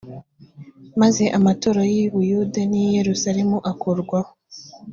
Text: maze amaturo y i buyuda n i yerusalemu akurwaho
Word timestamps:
maze 1.01 1.23
amaturo 1.37 1.79
y 1.93 1.95
i 2.03 2.05
buyuda 2.13 2.61
n 2.71 2.73
i 2.83 2.85
yerusalemu 2.97 3.57
akurwaho 3.71 4.31